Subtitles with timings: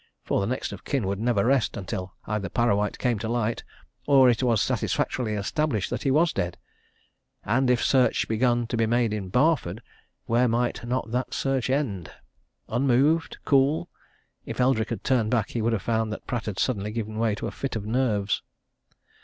[0.23, 3.63] For the next of kin would never rest until either Parrawhite came to light,
[4.07, 6.57] or it was satisfactorily established that he was dead
[7.43, 9.83] and if search begun to be made in Barford,
[10.25, 12.11] where might not that search end?
[12.67, 13.37] Unmoved?
[13.45, 13.89] cool?
[14.43, 17.35] if Eldrick had turned back, he would have found that Pratt had suddenly given way
[17.35, 18.41] to a fit of nerves.